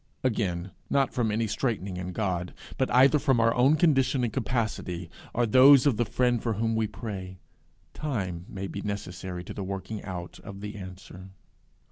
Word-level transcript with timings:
Again, 0.23 0.71
not 0.89 1.13
from 1.13 1.29
any 1.29 1.45
straitening 1.45 1.95
in 1.97 2.11
God, 2.11 2.55
but 2.79 2.89
either 2.89 3.19
from 3.19 3.39
our 3.39 3.53
own 3.53 3.75
condition 3.75 4.23
and 4.23 4.33
capacity, 4.33 5.11
or 5.31 5.45
those 5.45 5.85
of 5.85 5.97
the 5.97 6.05
friend 6.05 6.41
for 6.41 6.53
whom 6.53 6.75
we 6.75 6.87
pray, 6.87 7.37
time 7.93 8.47
may 8.49 8.65
be 8.65 8.81
necessary 8.81 9.43
to 9.43 9.53
the 9.53 9.63
working 9.63 10.01
out 10.01 10.39
of 10.39 10.61
the 10.61 10.75
answer. 10.75 11.29